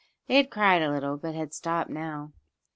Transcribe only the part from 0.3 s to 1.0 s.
had cried a